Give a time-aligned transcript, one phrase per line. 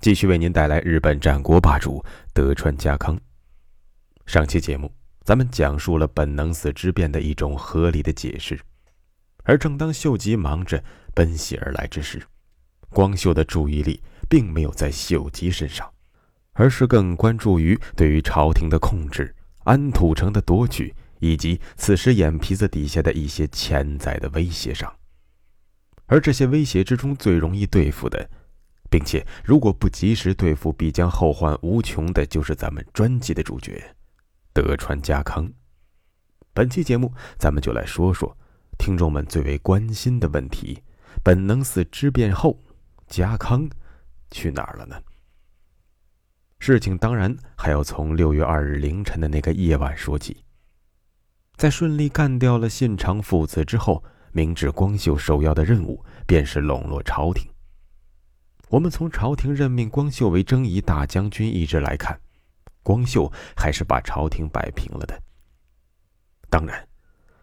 [0.00, 3.20] 继续为您带来日本战国霸主德川家康。
[4.24, 4.90] 上期节目，
[5.24, 8.58] 咱们讲述了本能寺之变的一种合理的解释。
[9.44, 10.82] 而正当秀吉忙着
[11.12, 12.22] 奔袭而来之时，
[12.88, 15.86] 光秀的注意力并没有在秀吉身上，
[16.54, 24.90] 而是更关注于对于朝廷的控制、安土城的夺取，以及此时眼皮子底下的一些潜在的威胁上。
[26.06, 28.30] 而这些威胁之中，最容易对付的。
[28.90, 33.94] 并且，如果不及时对付，必将后患无穷的，就是咱们专辑的主角——
[34.52, 35.48] 德川家康。
[36.52, 38.36] 本期节目，咱们就来说说
[38.76, 40.82] 听众们最为关心的问题：
[41.22, 42.58] 本能寺之变后，
[43.06, 43.70] 家康
[44.32, 45.00] 去哪儿了呢？
[46.58, 50.44] 事情当然还要从六月二日凌晨的那个夜晚说起。
[51.56, 57.48] 在顺利干掉了信长父子之后，明智光秀首要的任务便是笼络朝廷。
[58.70, 62.20] 我们从朝廷任命光秀为征夷大将军一职来看，
[62.84, 65.20] 光秀还是把朝廷摆平了的。
[66.48, 66.88] 当然，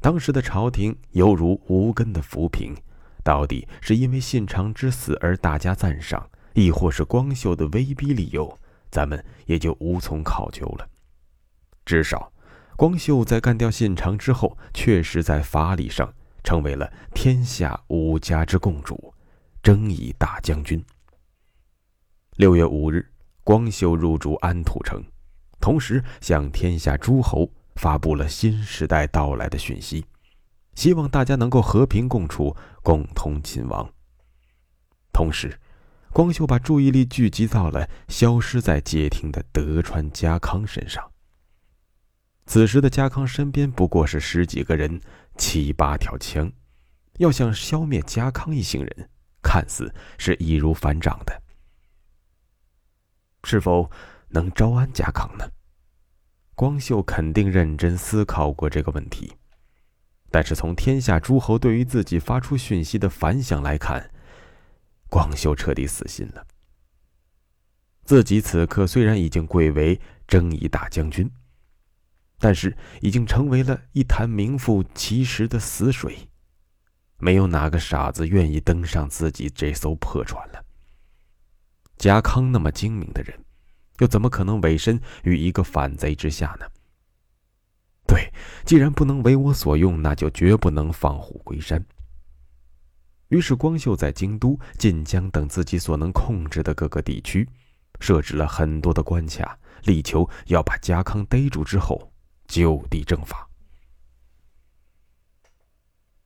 [0.00, 2.74] 当时的朝廷犹如无根的浮萍，
[3.22, 8.58] 到底是因为信长之死而大加赞赏，亦或是光秀的威逼利诱，
[8.90, 10.88] 咱们也就无从考究了。
[11.84, 12.32] 至少，
[12.76, 16.12] 光秀在干掉信长之后，确实在法理上
[16.42, 19.14] 成为了天下五家之共主，
[19.62, 20.84] 征夷大将军。
[22.42, 23.08] 六月五日，
[23.44, 25.00] 光秀入主安土城，
[25.60, 30.04] 同时向天下诸侯发布了新时代到来的讯息，
[30.74, 33.88] 希望大家能够和平共处，共同勤王。
[35.12, 35.56] 同时，
[36.12, 41.12] 光秀把注意力聚集到了消失在街亭的德川家康身上。
[42.46, 45.00] 此时的家康身边不过是十几个人，
[45.36, 46.50] 七八条枪，
[47.18, 51.41] 要想消灭家康一行人，看似是易如反掌的。
[53.44, 53.90] 是否
[54.28, 55.50] 能招安家康呢？
[56.54, 59.36] 光秀肯定认真思考过这个问题，
[60.30, 64.10] 但是从天下诸侯对于自己发出讯息的反响来看，
[65.08, 66.46] 光秀彻底死心了。
[68.04, 71.30] 自己此刻虽然已经贵为征夷大将军，
[72.38, 76.28] 但是已经成为了一潭名副其实的死水，
[77.18, 80.64] 没有哪个傻子愿意登上自己这艘破船了。
[82.02, 83.44] 家康那么精明的人，
[84.00, 86.66] 又怎么可能委身于一个反贼之下呢？
[88.08, 88.28] 对，
[88.64, 91.80] 既然不能为我所用，那就绝不能放虎归山。
[93.28, 97.48] 于是，光秀在京都、晋江等自己所能控制的各个地区，
[98.00, 102.12] 设置了很多的关卡，力求要把家康逮住之后
[102.48, 103.48] 就地正法。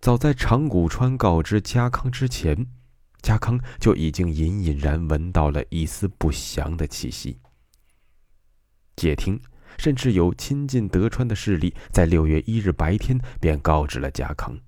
[0.00, 2.66] 早在长谷川告知家康之前。
[3.22, 7.38] 家康就已经隐隐然闻到了一丝不祥的气息。
[8.96, 9.40] 解听，
[9.76, 14.58] 甚至有亲近德川的势力，在六月一日白天便告知了家康，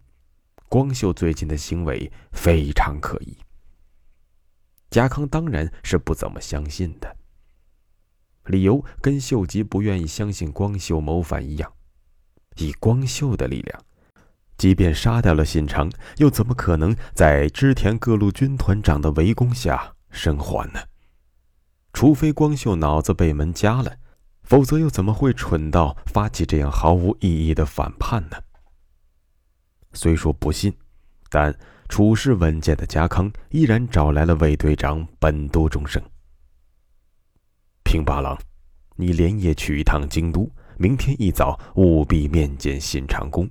[0.69, 3.37] 光秀最近的行为非常可疑。
[4.91, 7.17] 家康当然是不怎么相信的，
[8.47, 11.73] 理由跟秀吉不愿意相信光秀谋反一样，
[12.57, 13.85] 以光秀的力量。
[14.61, 20.81] 即便杀掉了信长，又怎么可能在织田各路军团长的围攻下生还呢？
[21.95, 23.97] 除非光秀脑子被门夹了，
[24.43, 28.37] 否则又怎么会蠢到发起这样毫无意义的反叛呢？
[29.95, 30.77] 虽说不信，
[31.31, 36.03] 但处事稳健的家康依然找来了卫队长本多忠胜。
[37.83, 38.39] 平八郎，
[38.97, 43.49] 你连夜去一趟京都，明天一早务必面见信长公。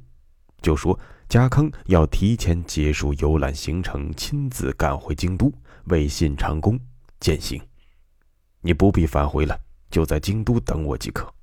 [0.61, 5.51] 就说家康要提前结束游览行程，亲自赶回京都
[5.85, 6.79] 为信长公
[7.19, 7.61] 践行。
[8.61, 9.59] 你不必返回了，
[9.89, 11.33] 就在京都等我即可。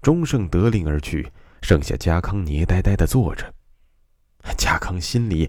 [0.00, 1.30] 钟胜得令而去，
[1.62, 3.54] 剩下家康捏呆呆的坐着。
[4.56, 5.48] 家康心里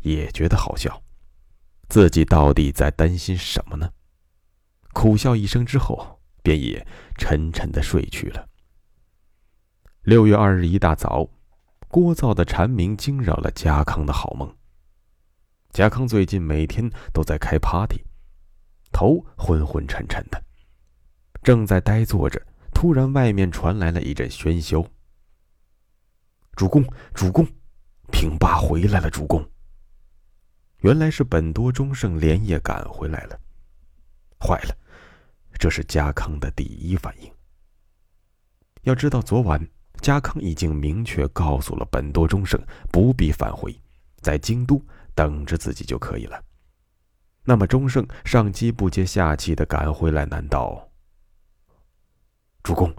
[0.00, 1.02] 也觉得好笑，
[1.88, 3.90] 自己到底在担心什么呢？
[4.92, 8.46] 苦笑一声之后，便也沉沉的睡去了。
[10.02, 11.30] 六月二日一大早。
[11.94, 14.52] 聒噪的蝉鸣惊扰了家康的好梦。
[15.70, 18.02] 家康最近每天都在开 party，
[18.90, 20.42] 头昏昏沉沉的，
[21.40, 24.84] 正在呆坐着，突然外面传来了一阵喧嚣。
[26.56, 27.46] 主公，主公，
[28.10, 29.08] 平八回来了！
[29.08, 29.48] 主公，
[30.78, 33.38] 原来是本多忠胜连夜赶回来了。
[34.40, 34.76] 坏了，
[35.60, 37.32] 这是家康的第一反应。
[38.82, 39.64] 要知道，昨晚
[40.00, 42.60] 家康已经明确告诉了本多忠胜，
[42.92, 43.74] 不必返回，
[44.20, 44.82] 在京都
[45.14, 46.42] 等着自己就可以了。
[47.44, 50.88] 那么，忠胜上气不接下气的赶回来，难道？
[52.62, 52.94] 主公，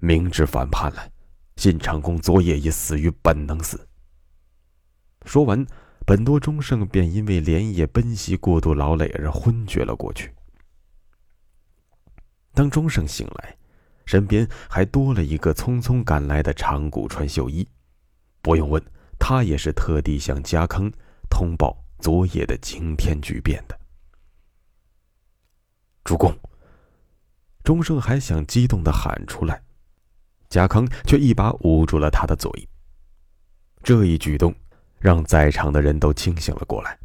[0.00, 1.10] 明知反叛了。
[1.56, 3.88] 信长公昨夜已死于本能寺。
[5.26, 5.66] 说完，
[6.06, 10.32] 本多忠胜便因为连夜奔袭过度劳累而昏厥了过去。
[12.52, 13.56] 当忠胜醒来，
[14.10, 17.64] 身边还多了一个匆匆赶来的长谷川秀一。
[18.42, 18.82] 不用问，
[19.20, 20.90] 他也是特地向家康
[21.30, 23.78] 通报昨夜的惊天巨变的。
[26.02, 26.36] 主公，
[27.62, 29.62] 钟胜还想激动的喊出来。
[30.48, 32.50] 贾康却一把捂住了他的嘴。
[33.80, 34.52] 这一举动
[34.98, 36.98] 让在场的人都清醒了过来。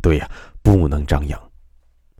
[0.00, 0.30] 对呀，
[0.62, 1.38] 不能张扬。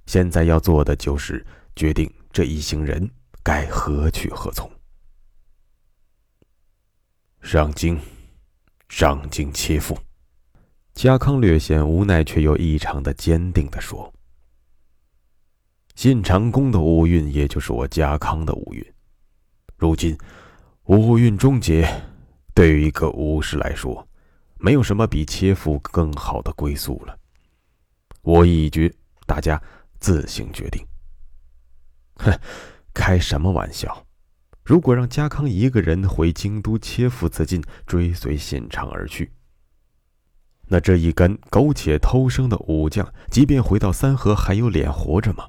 [0.05, 1.43] 现在要做的就是
[1.75, 3.11] 决定这一行人
[3.47, 4.69] 该何去何从。
[7.43, 7.97] 上京，
[8.89, 9.97] 上京切腹。
[10.95, 14.13] 家康略显无奈，却又异常的坚定的说
[15.95, 18.85] ：“信长公的五运，也就是我家康的五运。”
[19.79, 20.19] 如今，
[20.87, 21.89] 五运终结，
[22.53, 24.09] 对于一个武士来说，
[24.59, 27.17] 没有什么比切腹更好的归宿了。
[28.23, 28.93] 我意已决，
[29.25, 29.63] 大家
[30.01, 30.85] 自行决定。
[32.17, 32.37] 哼，
[32.97, 34.07] 开什么玩笑！
[34.65, 39.31] 如果让家康一个人回京都切腹自尽，追随信长而去，
[40.67, 45.47] 那这一干苟且偷生的武将，即便回到三河，还有脸活着吗？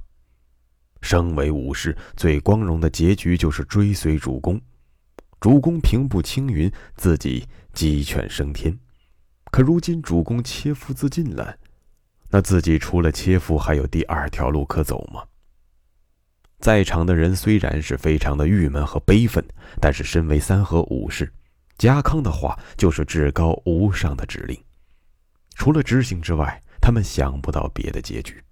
[1.02, 4.62] 身为武士，最光荣的结局就是追随主公。
[5.40, 8.78] 主公平步青云，自己鸡犬升天。
[9.52, 11.56] 可如今主公切腹自尽了，
[12.30, 15.24] 那自己除了切腹，还有第二条路可走吗？
[16.60, 19.46] 在场的人虽然是非常的郁闷和悲愤，
[19.80, 21.32] 但是身为三河武士，
[21.78, 24.60] 家康的话就是至高无上的指令，
[25.56, 28.44] 除了执行之外，他们想不到别的结局。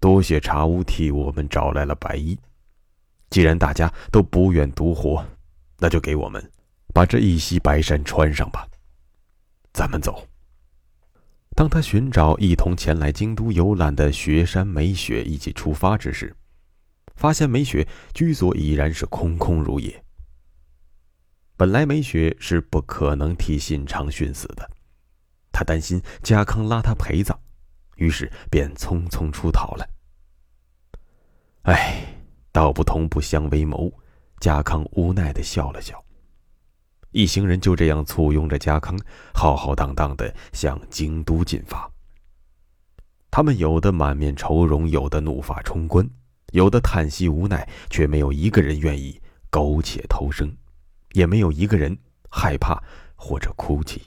[0.00, 2.38] 多谢茶屋替我们找来了白衣。
[3.30, 5.24] 既然大家都不愿独活，
[5.78, 6.52] 那就给我们
[6.94, 8.66] 把这一袭白衫穿上吧。
[9.72, 10.26] 咱们走。
[11.56, 16.36] 当他寻找一同前来京都游览的雪山美雪一起出发之时，
[17.14, 20.04] 发现美雪居所已然是空空如也。
[21.56, 24.70] 本来美雪是不可能替信长殉死的，
[25.50, 27.34] 他担心家康拉他陪葬，
[27.96, 29.88] 于是便匆匆出逃了。
[31.62, 32.04] 哎，
[32.52, 33.90] 道不同不相为谋。
[34.38, 36.04] 家康无奈的笑了笑。
[37.16, 38.94] 一行人就这样簇拥着家康，
[39.32, 41.90] 浩浩荡荡的向京都进发。
[43.30, 46.06] 他们有的满面愁容，有的怒发冲冠，
[46.52, 49.18] 有的叹息无奈，却没有一个人愿意
[49.48, 50.54] 苟且偷生，
[51.12, 51.96] 也没有一个人
[52.28, 52.78] 害怕
[53.14, 54.02] 或者哭泣。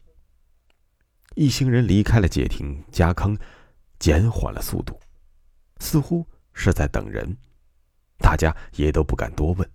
[1.33, 3.35] 一行人离开了界亭，家康
[3.97, 4.99] 减缓了速度，
[5.79, 6.23] 似乎
[6.53, 7.35] 是在等人。
[8.19, 9.67] 大家也都不敢多问。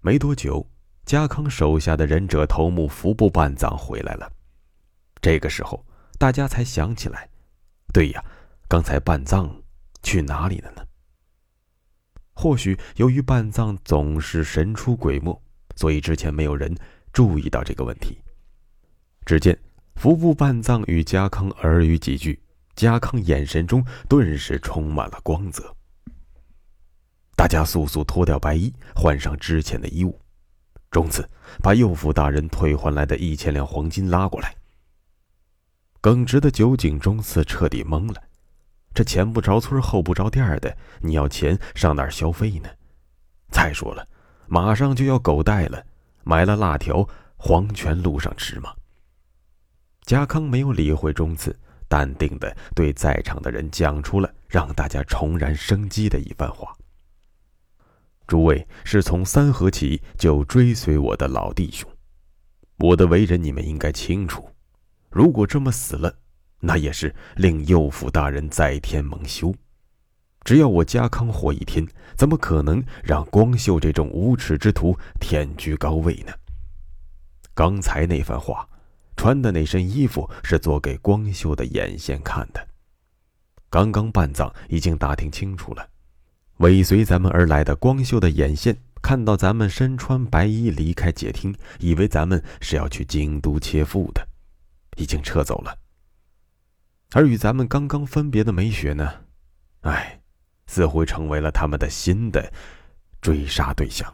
[0.00, 0.68] 没多久，
[1.06, 4.30] 家康手下的忍者头目服部半藏回来了。
[5.22, 5.86] 这个时候，
[6.18, 7.28] 大家才想起来，
[7.94, 8.24] 对呀，
[8.68, 9.62] 刚才半藏
[10.02, 10.84] 去哪里了呢？
[12.34, 15.40] 或许由于半藏总是神出鬼没，
[15.76, 16.76] 所以之前没有人
[17.12, 18.18] 注意到这个问题。
[19.24, 19.56] 只见
[19.94, 22.42] 服部半藏与家康耳语几句，
[22.74, 25.72] 家康眼神中顿时充满了光泽。
[27.36, 30.18] 大家速速脱掉白衣，换上之前的衣物。
[30.96, 31.28] 中次
[31.62, 34.56] 把右府大人退还来的一千两黄金拉过来。
[36.00, 38.22] 耿直的酒井中次彻底懵了：
[38.94, 42.70] 这前不着村后不着店的，你要钱上哪儿消费呢？
[43.50, 44.08] 再说了，
[44.46, 45.84] 马上就要狗带了，
[46.24, 48.72] 买了辣条，黄泉路上吃吗？
[50.06, 51.54] 家康没有理会中次，
[51.88, 56.74] 淡定的对在场的人讲出了让大家重燃生机的一番话。
[58.26, 61.88] 诸位是从三河起就追随我的老弟兄，
[62.78, 64.50] 我的为人你们应该清楚。
[65.10, 66.12] 如果这么死了，
[66.60, 69.54] 那也是令右府大人在天蒙羞。
[70.42, 76.32] 只要我家康活一天，怎么可能让光秀这种无耻之徒天居高位呢？
[77.54, 78.68] 刚才那番话，
[79.16, 82.68] 穿的那身衣服是做给光秀的眼线看的。
[83.70, 85.88] 刚刚办葬，已经打听清楚了。
[86.58, 94.26] 尾随咱们而来的光秀的眼线看到咱们身穿白衣离开解厅，以为咱们是要去京都切腹的，
[94.96, 95.78] 已经撤走了。
[97.12, 99.24] 而与咱们刚刚分别的梅雪呢，
[99.82, 100.20] 哎，
[100.66, 102.52] 似乎成为了他们的新的
[103.20, 104.12] 追杀对象。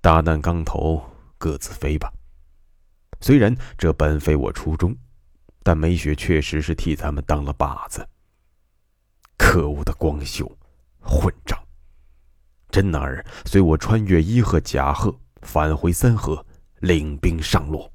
[0.00, 1.02] 大难当头，
[1.38, 2.12] 各自飞吧。
[3.20, 4.96] 虽然这本非我初衷，
[5.62, 8.04] 但梅雪确实是替咱们当了靶子。
[9.38, 10.50] 可恶的光秀，
[11.02, 11.58] 混账！
[12.70, 16.46] 真男儿随我穿越伊贺、甲贺，返回三河，
[16.80, 17.92] 领兵上洛。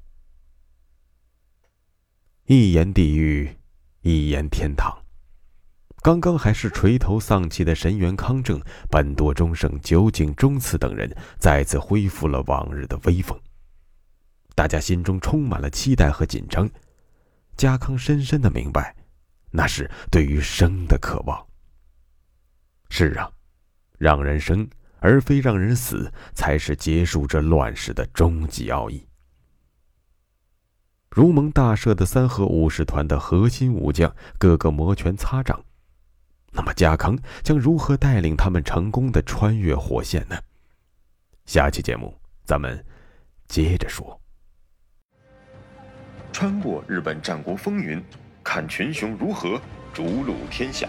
[2.44, 3.56] 一言地狱，
[4.02, 4.96] 一言天堂。
[6.00, 13.36] 刚刚还是垂头丧气的神元康正、本多忠胜、酒井忠次等人，再次恢复了往日的威风。
[14.54, 16.70] 大家心中充满了期待和紧张。
[17.56, 18.94] 家康深深的明白，
[19.50, 21.47] 那是对于生的渴望。
[22.90, 23.30] 是啊，
[23.98, 24.68] 让人生
[25.00, 29.06] 而非让人死，才是结束这乱世的终极奥义。
[31.10, 35.64] 如蒙大赦的三河武士团的核心武将，个个摩拳擦掌。
[36.50, 40.36] 那么，家康将如何带领他们成功的穿越火线呢？
[41.46, 42.14] 下期节目
[42.44, 42.84] 咱们
[43.46, 44.20] 接着说。
[46.32, 48.02] 穿过日本战国风云，
[48.42, 49.60] 看群雄如何
[49.92, 50.88] 逐鹿天下。